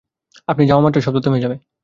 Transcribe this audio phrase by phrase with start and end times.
[0.47, 1.55] আপনি যাওয়ামাত্রই শব্দ থেমে যাবে।